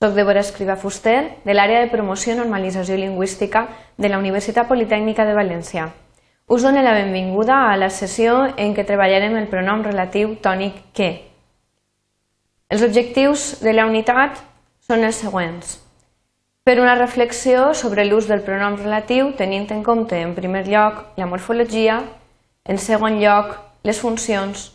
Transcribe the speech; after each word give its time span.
Soc 0.00 0.12
Débora 0.14 0.44
Escriba 0.46 0.76
Fuster, 0.78 1.40
de 1.42 1.54
l'àrea 1.56 1.80
de 1.82 1.88
promoció 1.90 2.30
i 2.30 2.36
normalització 2.38 2.94
lingüística 2.94 3.64
de 3.98 4.06
la 4.06 4.20
Universitat 4.22 4.68
Politècnica 4.68 5.24
de 5.26 5.34
València. 5.34 5.88
Us 6.46 6.62
dono 6.62 6.84
la 6.86 6.92
benvinguda 6.94 7.56
a 7.72 7.74
la 7.76 7.88
sessió 7.90 8.44
en 8.54 8.76
què 8.76 8.84
treballarem 8.86 9.34
el 9.40 9.50
pronom 9.50 9.82
relatiu 9.82 10.36
tònic 10.38 10.78
que. 10.94 11.10
Els 12.70 12.86
objectius 12.86 13.58
de 13.58 13.74
la 13.74 13.90
unitat 13.90 14.38
són 14.86 15.02
els 15.02 15.18
següents. 15.18 15.74
Per 16.62 16.78
una 16.78 16.94
reflexió 16.94 17.74
sobre 17.74 18.06
l'ús 18.06 18.30
del 18.30 18.46
pronom 18.46 18.78
relatiu 18.78 19.34
tenint 19.34 19.66
en 19.74 19.82
compte, 19.82 20.22
en 20.22 20.38
primer 20.38 20.68
lloc, 20.70 21.08
la 21.18 21.26
morfologia, 21.26 22.04
en 22.70 22.78
segon 22.78 23.18
lloc, 23.18 23.56
les 23.82 23.98
funcions, 23.98 24.68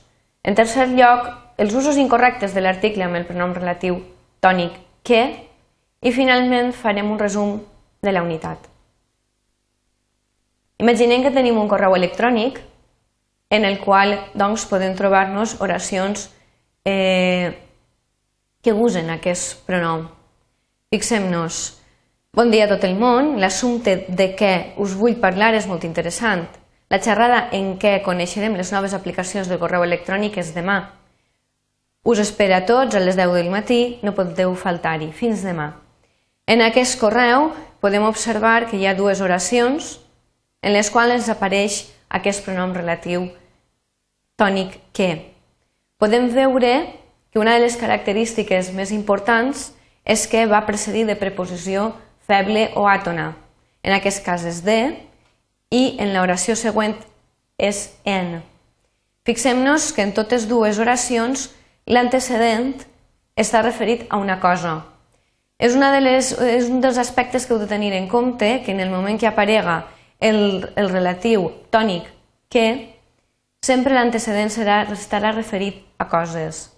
en 0.43 0.53
tercer 0.53 0.91
lloc, 0.91 1.31
els 1.55 1.71
usos 1.71 1.95
incorrectes 1.95 2.51
de 2.51 2.59
l'article 2.67 3.07
amb 3.07 3.23
el 3.23 3.29
pronom 3.29 3.55
relatiu 3.55 4.03
tònic 4.43 4.83
que 5.03 5.23
i 6.03 6.11
finalment 6.11 6.71
farem 6.75 7.11
un 7.11 7.19
resum 7.19 7.57
de 8.03 8.11
la 8.11 8.23
unitat. 8.23 8.59
Imaginem 10.83 11.23
que 11.23 11.31
tenim 11.31 11.59
un 11.59 11.69
correu 11.71 11.95
electrònic 11.95 12.59
en 13.53 13.65
el 13.67 13.77
qual 13.79 14.17
doncs, 14.33 14.65
podem 14.67 14.95
trobar-nos 14.97 15.59
oracions 15.61 16.25
eh, 16.83 17.53
que 18.63 18.73
usen 18.73 19.11
aquest 19.13 19.61
pronom. 19.67 20.07
Fixem-nos, 20.91 21.61
bon 22.33 22.51
dia 22.51 22.65
a 22.65 22.71
tot 22.73 22.83
el 22.87 22.97
món, 22.99 23.37
l'assumpte 23.39 24.03
de 24.09 24.31
què 24.39 24.53
us 24.81 24.97
vull 24.97 25.19
parlar 25.21 25.53
és 25.53 25.69
molt 25.69 25.85
interessant. 25.87 26.47
La 26.89 26.99
xerrada 27.01 27.47
en 27.53 27.77
què 27.81 27.99
coneixerem 28.05 28.57
les 28.57 28.73
noves 28.73 28.93
aplicacions 28.93 29.47
del 29.49 29.61
correu 29.61 29.85
electrònic 29.85 30.37
és 30.41 30.51
demà. 30.57 30.81
Us 32.03 32.19
espera 32.19 32.57
a 32.59 32.65
tots 32.67 32.95
a 32.95 32.99
les 32.99 33.15
10 33.15 33.31
del 33.31 33.49
matí, 33.51 33.99
no 34.03 34.11
podeu 34.11 34.51
faltar-hi. 34.59 35.13
Fins 35.15 35.43
demà. 35.45 35.71
En 36.45 36.59
aquest 36.59 36.99
correu 36.99 37.53
podem 37.79 38.03
observar 38.03 38.67
que 38.67 38.75
hi 38.75 38.87
ha 38.87 38.95
dues 38.97 39.21
oracions 39.23 39.99
en 40.61 40.75
les 40.75 40.89
quals 40.91 41.15
ens 41.15 41.29
apareix 41.31 41.85
aquest 42.11 42.43
pronom 42.43 42.75
relatiu 42.75 43.29
tònic 44.35 44.75
que. 44.91 45.31
Podem 45.95 46.27
veure 46.35 46.73
que 47.31 47.39
una 47.39 47.55
de 47.55 47.63
les 47.63 47.79
característiques 47.79 48.73
més 48.75 48.91
importants 48.91 49.71
és 50.03 50.27
que 50.27 50.43
va 50.45 50.65
precedir 50.67 51.07
de 51.07 51.15
preposició 51.15 51.93
feble 52.27 52.67
o 52.75 52.83
àtona. 52.91 53.31
En 53.83 53.95
aquest 53.95 54.23
cas 54.25 54.43
és 54.43 54.59
de 54.67 54.79
i 55.71 55.95
en 56.03 56.11
l'oració 56.11 56.55
següent 56.59 56.97
és 57.57 57.89
en. 58.03 58.41
Fixem-nos 59.23 59.93
que 59.95 60.03
en 60.03 60.11
totes 60.11 60.49
dues 60.51 60.79
oracions 60.83 61.47
l'antecedent 61.85 62.73
està 63.35 63.61
referit 63.61 64.05
a 64.09 64.19
una 64.21 64.39
cosa. 64.39 64.81
És, 65.57 65.75
una 65.75 65.91
de 65.93 66.01
les, 66.01 66.31
és 66.33 66.69
un 66.69 66.81
dels 66.83 66.99
aspectes 66.99 67.45
que 67.45 67.53
heu 67.55 67.61
de 67.61 67.69
tenir 67.69 67.93
en 67.93 68.07
compte 68.11 68.61
que 68.65 68.71
en 68.71 68.81
el 68.83 68.91
moment 68.91 69.19
que 69.19 69.29
aparega 69.29 69.85
el, 70.19 70.69
el 70.75 70.89
relatiu 70.89 71.49
tònic 71.71 72.09
que, 72.51 72.67
sempre 73.63 73.95
l'antecedent 73.95 74.51
estarà 74.51 75.31
referit 75.31 75.83
a 75.97 76.09
coses. 76.11 76.69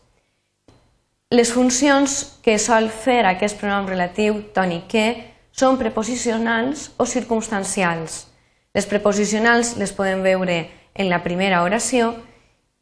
Les 1.34 1.50
funcions 1.52 2.38
que 2.46 2.60
sol 2.62 2.92
fer 2.94 3.24
aquest 3.26 3.58
pronom 3.58 3.88
relatiu 3.90 4.44
tònic 4.54 4.86
que 4.92 5.06
són 5.52 5.80
preposicionals 5.80 6.92
o 7.02 7.08
circumstancials. 7.10 8.28
Les 8.76 8.86
preposicionals 8.86 9.76
les 9.80 9.94
podem 9.96 10.22
veure 10.22 10.60
en 10.94 11.10
la 11.10 11.24
primera 11.24 11.64
oració 11.64 12.14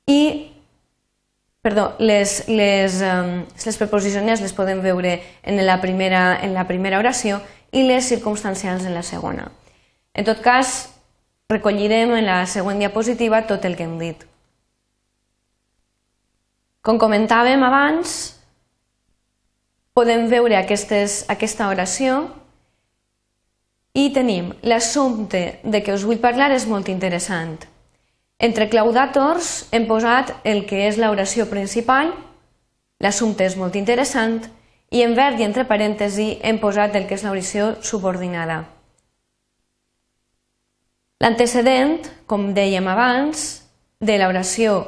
i 0.10 0.53
Perdó, 1.64 1.96
les, 1.98 2.44
les, 2.52 2.98
les 3.00 3.78
preposiciones 3.80 4.42
les 4.44 4.52
podem 4.52 4.82
veure 4.84 5.14
en 5.48 5.62
la, 5.64 5.78
primera, 5.80 6.36
en 6.44 6.52
la 6.52 6.66
primera 6.68 7.00
oració 7.00 7.40
i 7.72 7.86
les 7.88 8.10
circumstancials 8.12 8.84
en 8.84 8.92
la 8.92 9.04
segona. 9.08 9.48
En 10.14 10.28
tot 10.28 10.44
cas, 10.44 10.92
recollirem 11.48 12.12
en 12.20 12.28
la 12.28 12.44
següent 12.52 12.84
diapositiva 12.84 13.46
tot 13.48 13.64
el 13.64 13.78
que 13.80 13.88
hem 13.88 13.96
dit. 14.02 14.28
Com 16.84 17.00
comentàvem 17.00 17.64
abans, 17.64 18.20
podem 19.96 20.28
veure 20.28 20.60
aquestes, 20.60 21.22
aquesta 21.32 21.72
oració 21.72 22.26
i 23.96 24.10
tenim 24.12 24.52
l'assumpte 24.68 25.62
de 25.64 25.80
què 25.80 25.96
us 25.96 26.04
vull 26.04 26.20
parlar 26.20 26.52
és 26.52 26.68
molt 26.68 26.92
interessant. 26.92 27.62
Entre 28.44 28.68
claudators 28.68 29.70
hem 29.72 29.86
posat 29.88 30.34
el 30.44 30.66
que 30.68 30.82
és 30.90 30.98
l'oració 31.00 31.46
principal, 31.48 32.10
l'assumpte 33.00 33.46
és 33.48 33.54
molt 33.56 33.78
interessant, 33.80 34.42
i 34.92 35.00
en 35.06 35.14
verd 35.16 35.40
i 35.40 35.46
entre 35.46 35.64
parèntesi 35.70 36.26
hem 36.44 36.60
posat 36.60 36.98
el 37.00 37.06
que 37.08 37.16
és 37.16 37.24
l'oració 37.24 37.70
subordinada. 37.82 38.66
L'antecedent, 41.24 42.02
com 42.28 42.50
dèiem 42.58 42.90
abans, 42.92 43.46
de 44.04 44.18
l'oració 44.20 44.82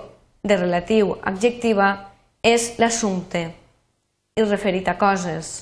de 0.43 0.57
relatiu 0.59 1.13
adjectiva 1.23 1.87
és 2.43 2.73
l'assumpte 2.81 3.45
i 4.35 4.43
referit 4.43 4.89
a 4.91 4.97
coses. 4.99 5.53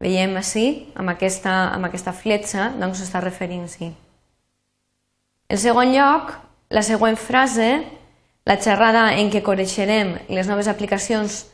Veiem 0.00 0.38
així, 0.38 0.68
amb 0.94 1.10
aquesta, 1.10 1.56
amb 1.74 1.90
aquesta 1.90 2.14
fletxa, 2.14 2.68
doncs 2.78 3.02
s'està 3.02 3.24
referint-s'hi. 3.24 3.90
En 5.50 5.58
segon 5.58 5.90
lloc, 5.90 6.30
la 6.70 6.82
següent 6.86 7.18
frase, 7.18 7.70
la 8.46 8.56
xerrada 8.62 9.10
en 9.18 9.30
què 9.30 9.42
coneixerem 9.42 10.14
les 10.30 10.48
noves 10.48 10.70
aplicacions 10.70 11.44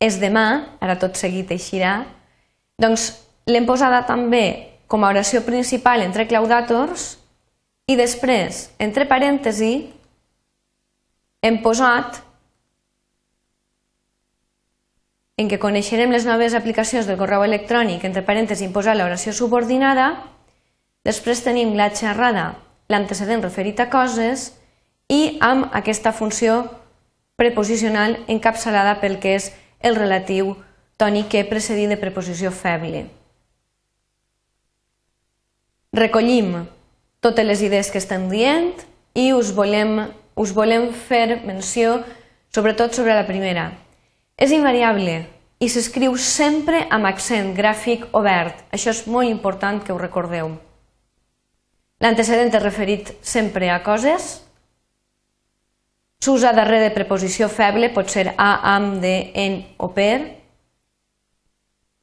és 0.00 0.16
demà, 0.20 0.76
ara 0.80 0.96
tot 1.00 1.16
seguit 1.20 1.50
eixirà, 1.52 2.04
doncs 2.80 3.10
l'hem 3.48 3.66
posada 3.68 4.04
també 4.08 4.44
com 4.90 5.04
a 5.04 5.10
oració 5.12 5.42
principal 5.44 6.04
entre 6.04 6.28
claudators 6.28 7.14
i 7.90 7.96
després, 7.98 8.68
entre 8.78 9.08
parèntesi, 9.08 9.90
hem 11.42 11.60
posat 11.64 12.20
en 15.40 15.48
què 15.48 15.56
coneixerem 15.60 16.12
les 16.12 16.26
noves 16.28 16.54
aplicacions 16.54 17.08
del 17.08 17.16
correu 17.16 17.44
electrònic, 17.46 18.04
entre 18.04 18.24
parèntesis, 18.26 18.66
imposar 18.66 18.92
l'oració 18.96 19.32
subordinada, 19.32 20.10
Després 21.06 21.40
tenim 21.40 21.72
la 21.78 21.88
xerrada, 21.96 22.58
l'antecedent 22.92 23.40
referit 23.42 23.80
a 23.80 23.88
coses 23.88 24.50
i 25.08 25.38
amb 25.40 25.70
aquesta 25.72 26.12
funció 26.12 26.66
preposicional 27.40 28.18
encapçalada 28.28 28.98
pel 29.00 29.16
que 29.22 29.32
és 29.38 29.48
el 29.80 29.96
relatiu 29.96 30.52
tònic 31.00 31.30
que 31.32 31.46
precedit 31.48 31.88
de 31.88 31.96
preposició 31.96 32.52
feble. 32.52 33.06
Recollim 35.96 36.52
totes 37.24 37.46
les 37.48 37.64
idees 37.64 37.90
que 37.90 37.98
estem 37.98 38.28
dient 38.28 38.84
i 39.16 39.32
us 39.32 39.54
volem, 39.56 40.04
us 40.36 40.52
volem 40.52 40.90
fer 40.92 41.40
menció 41.48 42.02
sobretot 42.52 42.92
sobre 42.94 43.16
la 43.16 43.26
primera. 43.26 43.70
És 44.36 44.52
invariable 44.52 45.22
i 45.60 45.68
s'escriu 45.68 46.14
sempre 46.20 46.84
amb 46.92 47.08
accent 47.08 47.54
gràfic 47.56 48.06
obert. 48.12 48.66
Això 48.70 48.92
és 48.92 49.06
molt 49.08 49.28
important 49.28 49.80
que 49.82 49.96
ho 49.96 49.98
recordeu. 49.98 50.58
L'antecedent 52.00 52.48
és 52.56 52.62
referit 52.62 53.10
sempre 53.20 53.68
a 53.68 53.82
coses. 53.84 54.38
S'usa 56.24 56.52
darrere 56.56 56.88
de 56.88 56.94
preposició 56.94 57.48
feble, 57.52 57.90
pot 57.92 58.08
ser 58.08 58.30
a, 58.36 58.50
am, 58.74 58.94
de, 59.00 59.14
en 59.36 59.60
o 59.76 59.90
per. 59.96 60.40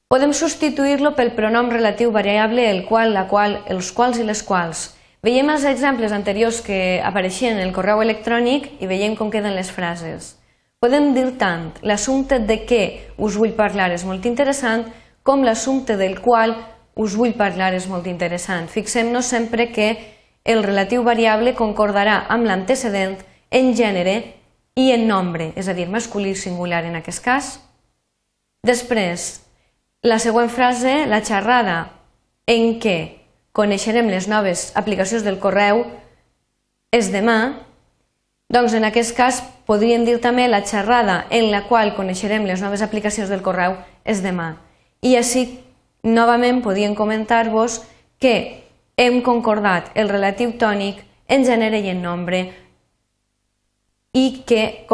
Podem 0.07 0.31
substituir-lo 0.37 1.15
pel 1.17 1.33
pronom 1.35 1.71
relatiu 1.73 2.13
variable 2.13 2.69
el 2.69 2.85
qual, 2.85 3.11
la 3.13 3.25
qual, 3.27 3.57
els 3.73 3.89
quals 3.91 4.21
i 4.21 4.25
les 4.25 4.43
quals. 4.45 4.91
Veiem 5.25 5.49
els 5.49 5.65
exemples 5.65 6.13
anteriors 6.13 6.61
que 6.61 7.01
apareixien 7.03 7.57
en 7.57 7.65
el 7.65 7.73
correu 7.75 8.03
electrònic 8.05 8.77
i 8.79 8.87
veiem 8.87 9.17
com 9.17 9.33
queden 9.33 9.57
les 9.57 9.73
frases. 9.73 10.35
Podem 10.79 11.09
dir 11.17 11.31
tant 11.41 11.71
l'assumpte 11.81 12.37
de 12.37 12.61
què 12.69 12.83
us 13.17 13.35
vull 13.35 13.57
parlar 13.57 13.89
és 13.95 14.05
molt 14.05 14.29
interessant 14.29 14.85
com 15.25 15.41
l'assumpte 15.43 15.97
del 15.97 16.21
qual 16.21 16.53
us 16.97 17.15
vull 17.15 17.35
parlar 17.37 17.73
és 17.77 17.87
molt 17.87 18.07
interessant. 18.09 18.67
Fixem-nos 18.67 19.29
sempre 19.29 19.69
que 19.71 19.91
el 20.47 20.63
relatiu 20.63 21.03
variable 21.05 21.53
concordarà 21.55 22.23
amb 22.33 22.47
l'antecedent 22.49 23.17
en 23.51 23.73
gènere 23.75 24.17
i 24.77 24.91
en 24.93 25.07
nombre, 25.09 25.51
és 25.55 25.67
a 25.67 25.75
dir, 25.77 25.87
masculí 25.89 26.35
singular 26.35 26.83
en 26.85 26.97
aquest 26.99 27.23
cas. 27.25 27.51
Després, 28.65 29.41
la 30.03 30.19
següent 30.19 30.49
frase, 30.49 31.05
la 31.09 31.23
xerrada 31.25 31.77
en 32.47 32.77
què 32.81 32.97
coneixerem 33.57 34.09
les 34.09 34.27
noves 34.29 34.71
aplicacions 34.77 35.25
del 35.25 35.39
correu 35.41 35.83
és 36.93 37.11
demà, 37.11 37.57
doncs 38.53 38.77
en 38.77 38.85
aquest 38.87 39.15
cas 39.17 39.41
podríem 39.67 40.05
dir 40.07 40.21
també 40.23 40.47
la 40.47 40.63
xerrada 40.63 41.25
en 41.29 41.49
la 41.51 41.65
qual 41.67 41.95
coneixerem 41.97 42.45
les 42.47 42.61
noves 42.63 42.81
aplicacions 42.85 43.27
del 43.33 43.43
correu 43.43 43.75
és 44.05 44.21
demà. 44.23 44.55
I 45.03 45.17
així 45.19 45.47
Novament 46.03 46.61
podíem 46.61 46.93
comentar-vos 46.95 47.81
que 48.19 48.63
hem 48.97 49.21
concordat 49.21 49.91
el 49.95 50.09
relatiu 50.09 50.53
tònic 50.57 51.03
en 51.27 51.43
gènere 51.45 51.81
i 51.81 51.91
en 51.91 52.01
nombre 52.01 52.45
i 54.17 54.43
que, 54.47 54.87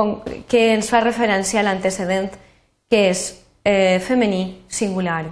que 0.49 0.63
ens 0.73 0.89
fa 0.91 1.03
referència 1.03 1.61
a 1.61 1.67
l'antecedent 1.67 2.33
que 2.91 3.05
és 3.11 3.21
eh, 3.63 3.99
femení 4.03 4.63
singular. 4.67 5.23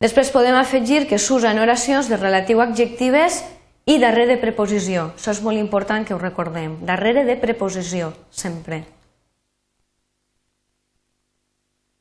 Després 0.00 0.30
podem 0.32 0.56
afegir 0.56 1.04
que 1.08 1.18
s'usa 1.20 1.50
en 1.52 1.60
oracions 1.60 2.08
de 2.08 2.16
relatiu 2.16 2.62
adjectives 2.64 3.42
i 3.84 3.98
darrere 4.00 4.38
preposició. 4.40 5.10
Això 5.16 5.34
és 5.34 5.42
molt 5.44 5.60
important 5.60 6.06
que 6.06 6.14
ho 6.14 6.22
recordem. 6.22 6.78
Darrere 6.88 7.26
de 7.28 7.36
preposició, 7.36 8.14
sempre. 8.30 8.84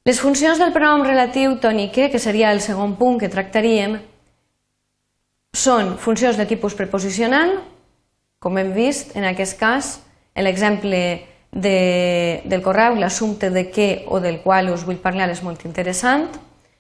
Les 0.08 0.20
funcions 0.20 0.60
del 0.60 0.72
pronom 0.72 1.04
relatiu 1.04 1.58
tònique, 1.60 2.08
que 2.10 2.20
seria 2.24 2.54
el 2.56 2.62
segon 2.64 2.96
punt 2.96 3.20
que 3.20 3.30
tractaríem, 3.32 3.98
són 5.52 5.98
funcions 6.00 6.38
de 6.40 6.46
tipus 6.48 6.76
preposicional, 6.78 7.58
com 8.40 8.58
hem 8.58 8.72
vist 8.72 9.16
en 9.20 9.28
aquest 9.28 9.58
cas, 9.60 9.98
en 10.36 10.46
l'exemple 10.48 11.02
de, 11.52 12.42
del 12.46 12.64
correu, 12.64 12.96
l'assumpte 12.96 13.50
de 13.52 13.66
què 13.74 13.90
o 14.08 14.22
del 14.24 14.40
qual 14.40 14.72
us 14.72 14.86
vull 14.88 15.02
parlar 15.04 15.28
és 15.34 15.44
molt 15.44 15.66
interessant. 15.68 16.30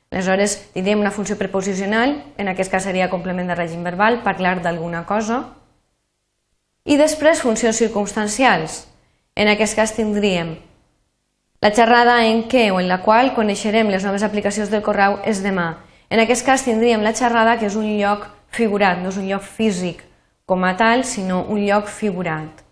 Aleshores, 0.09 0.55
tindríem 0.73 1.03
una 1.03 1.11
funció 1.11 1.35
preposicional, 1.37 2.15
en 2.39 2.47
aquest 2.47 2.71
cas 2.71 2.87
seria 2.87 3.09
complement 3.11 3.51
de 3.51 3.57
règim 3.59 3.83
verbal, 3.83 4.21
parlar 4.23 4.61
d'alguna 4.63 5.03
cosa. 5.05 5.43
I 6.87 6.95
després 6.97 7.43
funcions 7.43 7.77
circumstancials. 7.77 8.85
En 9.35 9.51
aquest 9.51 9.75
cas 9.75 9.93
tindríem 9.93 10.55
la 11.61 11.73
xerrada 11.75 12.25
en 12.25 12.45
què 12.47 12.69
o 12.71 12.79
en 12.79 12.87
la 12.87 13.01
qual 13.03 13.33
coneixerem 13.35 13.89
les 13.91 14.05
noves 14.07 14.23
aplicacions 14.23 14.69
del 14.71 14.83
correu 14.83 15.19
és 15.27 15.43
demà. 15.43 15.83
En 16.09 16.19
aquest 16.19 16.45
cas 16.45 16.63
tindríem 16.63 17.03
la 17.03 17.13
xerrada, 17.13 17.57
que 17.59 17.67
és 17.67 17.75
un 17.75 17.87
lloc 17.99 18.27
figurat, 18.49 19.01
no 19.01 19.09
és 19.09 19.17
un 19.19 19.27
lloc 19.27 19.43
físic 19.43 20.05
com 20.49 20.63
a 20.65 20.75
tal, 20.75 21.03
sinó 21.05 21.43
un 21.45 21.61
lloc 21.61 21.85
figurat. 21.93 22.63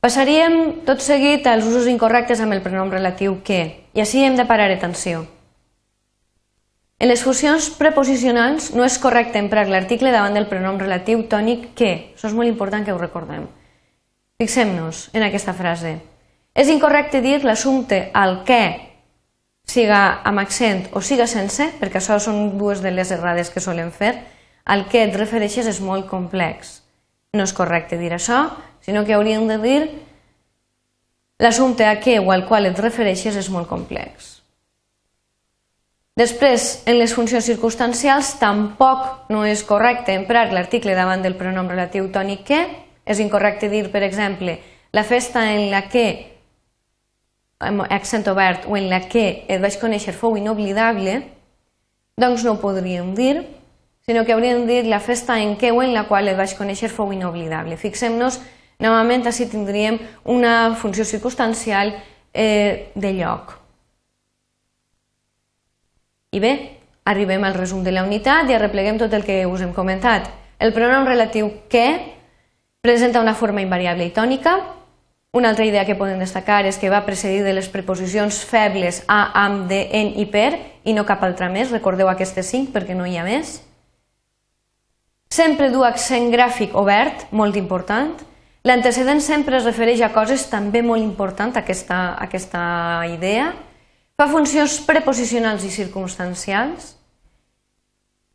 Passaríem 0.00 0.86
tot 0.86 1.02
seguit 1.04 1.44
als 1.50 1.66
usos 1.68 1.84
incorrectes 1.90 2.40
amb 2.40 2.56
el 2.56 2.62
pronom 2.64 2.88
relatiu 2.88 3.42
que, 3.44 3.58
i 3.92 4.00
així 4.00 4.22
hem 4.24 4.38
de 4.38 4.46
parar 4.48 4.70
atenció. 4.72 5.26
En 6.98 7.12
les 7.12 7.20
funcions 7.22 7.68
preposicionals 7.76 8.70
no 8.72 8.86
és 8.88 8.96
correcte 9.02 9.36
emprar 9.42 9.66
l'article 9.68 10.14
davant 10.14 10.32
del 10.38 10.48
pronom 10.48 10.80
relatiu 10.80 11.26
tònic 11.28 11.74
que. 11.76 11.90
Això 12.16 12.30
és 12.30 12.38
molt 12.38 12.48
important 12.48 12.86
que 12.86 12.94
ho 12.94 12.98
recordem. 12.98 13.44
Fixem-nos 14.40 15.10
en 15.12 15.28
aquesta 15.28 15.52
frase. 15.52 15.98
És 16.54 16.68
incorrecte 16.72 17.20
dir 17.24 17.42
l'assumpte 17.44 18.08
al 18.14 18.42
què 18.48 18.62
siga 19.68 20.22
amb 20.24 20.40
accent 20.40 20.86
o 20.96 21.02
siga 21.04 21.28
sense, 21.28 21.68
perquè 21.78 22.00
això 22.00 22.18
són 22.22 22.56
dues 22.58 22.80
de 22.82 22.92
les 22.94 23.12
errades 23.14 23.50
que 23.52 23.60
solen 23.60 23.92
fer, 23.92 24.14
al 24.64 24.86
que 24.88 25.04
et 25.04 25.16
refereixes 25.16 25.68
és 25.68 25.80
molt 25.84 26.08
complex. 26.08 26.82
No 27.36 27.44
és 27.44 27.52
correcte 27.52 27.98
dir 28.00 28.12
això, 28.16 28.46
sinó 28.80 29.04
que 29.04 29.14
hauríem 29.16 29.46
de 29.48 29.58
dir 29.62 29.80
l'assumpte 31.38 31.86
a 31.86 31.98
què 32.00 32.18
o 32.18 32.32
al 32.32 32.46
qual 32.48 32.66
et 32.66 32.80
refereixes 32.80 33.36
és 33.36 33.48
molt 33.52 33.68
complex. 33.68 34.38
Després, 36.18 36.82
en 36.90 36.96
les 36.98 37.12
funcions 37.14 37.46
circumstancials, 37.46 38.32
tampoc 38.40 39.30
no 39.30 39.44
és 39.46 39.62
correcte 39.62 40.16
emprar 40.18 40.48
l'article 40.50 40.96
davant 40.98 41.22
del 41.22 41.36
pronom 41.38 41.68
relatiu 41.70 42.08
tònic 42.10 42.42
que. 42.48 42.58
És 43.08 43.20
incorrecte 43.22 43.70
dir, 43.70 43.84
per 43.92 44.02
exemple, 44.02 44.56
la 44.92 45.04
festa 45.06 45.44
en 45.52 45.70
la 45.70 45.84
que 45.88 46.37
amb 47.58 47.84
accent 47.90 48.26
obert 48.30 48.66
o 48.68 48.76
en 48.76 48.88
la 48.90 49.00
que 49.10 49.44
et 49.48 49.60
vaig 49.60 49.78
conèixer 49.80 50.14
fou 50.14 50.36
inoblidable, 50.38 51.20
doncs 52.18 52.44
no 52.46 52.54
ho 52.54 52.60
podríem 52.62 53.14
dir, 53.14 53.42
sinó 54.06 54.24
que 54.24 54.32
hauríem 54.32 54.66
de 54.66 54.78
dir 54.80 54.90
la 54.90 55.00
festa 55.00 55.38
en 55.42 55.56
què 55.58 55.72
o 55.74 55.82
en 55.82 55.92
la 55.94 56.06
qual 56.08 56.28
et 56.28 56.38
vaig 56.38 56.54
conèixer 56.58 56.90
fou 56.90 57.12
inoblidable. 57.12 57.76
Fixem-nos, 57.76 58.40
novament, 58.80 59.26
així 59.26 59.48
tindríem 59.50 59.98
una 60.24 60.74
funció 60.78 61.04
circumstancial 61.04 61.92
eh, 62.32 62.90
de 62.94 63.12
lloc. 63.18 63.58
I 66.32 66.40
bé, 66.40 66.52
arribem 67.08 67.44
al 67.44 67.56
resum 67.56 67.82
de 67.84 67.92
la 67.92 68.04
unitat 68.04 68.50
i 68.50 68.54
arrepleguem 68.54 68.98
tot 69.00 69.12
el 69.16 69.24
que 69.24 69.42
us 69.48 69.62
hem 69.64 69.74
comentat. 69.74 70.28
El 70.58 70.74
pronom 70.76 71.06
relatiu 71.06 71.50
que 71.70 71.86
presenta 72.80 73.20
una 73.20 73.34
forma 73.34 73.62
invariable 73.62 74.06
i 74.06 74.14
tònica, 74.14 74.58
una 75.32 75.50
altra 75.50 75.66
idea 75.66 75.84
que 75.84 75.96
podem 75.98 76.18
destacar 76.18 76.64
és 76.64 76.78
que 76.80 76.88
va 76.88 77.04
precedir 77.04 77.42
de 77.44 77.52
les 77.52 77.68
preposicions 77.68 78.40
febles 78.48 79.02
a, 79.06 79.44
amb, 79.44 79.66
de, 79.68 79.82
en 79.92 80.14
i 80.16 80.24
per 80.32 80.56
i 80.88 80.94
no 80.96 81.04
cap 81.04 81.22
altra 81.24 81.50
més. 81.52 81.72
Recordeu 81.74 82.08
aquestes 82.08 82.48
cinc 82.48 82.72
perquè 82.72 82.96
no 82.96 83.06
hi 83.06 83.18
ha 83.20 83.26
més. 83.26 83.58
Sempre 85.28 85.68
du 85.68 85.84
accent 85.84 86.30
gràfic 86.32 86.72
obert, 86.72 87.26
molt 87.30 87.56
important. 87.60 88.16
L'antecedent 88.64 89.20
sempre 89.20 89.58
es 89.60 89.66
refereix 89.68 90.00
a 90.02 90.12
coses 90.12 90.46
també 90.48 90.80
molt 90.82 91.04
importants, 91.04 91.56
aquesta, 91.60 92.16
aquesta 92.24 92.62
idea. 93.12 93.52
Fa 94.18 94.26
funcions 94.32 94.80
preposicionals 94.88 95.62
i 95.64 95.70
circumstancials. 95.70 96.94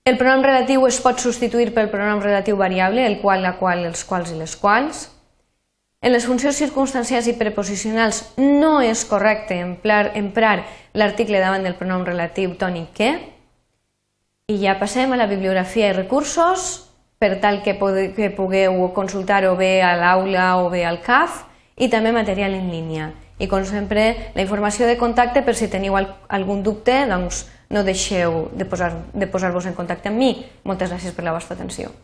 El 0.06 0.20
pronom 0.20 0.46
relatiu 0.46 0.86
es 0.86 1.00
pot 1.02 1.20
substituir 1.20 1.74
pel 1.74 1.90
pronom 1.90 2.22
relatiu 2.22 2.56
variable, 2.60 3.06
el 3.08 3.18
qual, 3.22 3.42
la 3.42 3.58
qual, 3.58 3.84
els 3.90 4.06
quals 4.06 4.32
i 4.32 4.38
les 4.38 4.56
quals. 4.60 5.08
En 6.04 6.12
les 6.12 6.26
funcions 6.28 6.58
circumstancials 6.60 7.30
i 7.32 7.34
preposicionals 7.40 8.18
no 8.36 8.82
és 8.84 9.06
correcte 9.08 9.56
emprar, 9.56 10.12
emprar 10.20 10.66
l'article 11.00 11.40
davant 11.40 11.64
del 11.64 11.78
pronom 11.80 12.04
relatiu 12.04 12.58
tònic 12.60 12.90
que. 12.98 13.12
I 14.52 14.58
ja 14.60 14.76
passem 14.82 15.16
a 15.16 15.20
la 15.22 15.30
bibliografia 15.32 15.94
i 15.94 15.96
recursos, 15.96 16.90
per 17.24 17.38
tal 17.40 17.62
que, 17.64 17.78
que 18.18 18.30
pugueu 18.36 18.84
consultar-ho 18.92 19.56
bé 19.56 19.78
a 19.80 19.96
l'aula 19.96 20.58
o 20.60 20.68
bé 20.70 20.84
al 20.84 21.00
CAF, 21.00 21.46
i 21.80 21.88
també 21.88 22.12
material 22.12 22.52
en 22.60 22.68
línia. 22.68 23.14
I 23.40 23.48
com 23.48 23.64
sempre, 23.64 24.34
la 24.36 24.44
informació 24.44 24.92
de 24.92 25.00
contacte 25.00 25.42
per 25.42 25.56
si 25.56 25.72
teniu 25.72 25.96
algun 25.96 26.68
dubte, 26.68 27.06
doncs 27.08 27.46
no 27.72 27.88
deixeu 27.88 28.50
de 28.52 28.68
posar-vos 28.68 29.16
de 29.16 29.32
posar 29.32 29.56
en 29.56 29.78
contacte 29.80 30.12
amb 30.12 30.20
mi. 30.20 30.36
Moltes 30.68 30.92
gràcies 30.92 31.16
per 31.16 31.24
la 31.24 31.32
vostra 31.32 31.56
atenció. 31.56 31.96